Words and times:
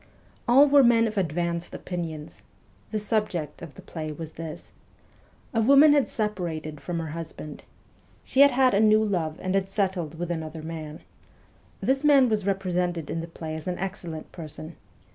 All 0.47 0.67
were 0.67 0.81
men 0.81 1.07
of 1.07 1.15
advanced 1.15 1.75
opinions. 1.75 2.41
The 2.89 2.97
subject 2.97 3.61
of 3.61 3.75
the 3.75 3.83
play 3.83 4.11
was 4.11 4.31
this: 4.31 4.71
A 5.53 5.61
woman 5.61 5.93
had 5.93 6.09
separated 6.09 6.81
from 6.81 6.97
her 6.97 7.09
husband. 7.11 7.63
She 8.23 8.39
had 8.39 8.49
had 8.49 8.73
a 8.73 8.79
new 8.79 9.05
love 9.05 9.37
and 9.39 9.53
had 9.53 9.69
settled 9.69 10.17
with 10.17 10.31
another 10.31 10.63
man. 10.63 11.01
This 11.81 12.03
man 12.03 12.29
was 12.29 12.47
represented 12.47 13.11
in 13.11 13.21
the 13.21 13.27
play 13.27 13.55
as 13.55 13.67
an 13.67 13.77
excellent 13.77 14.31
person. 14.31 14.75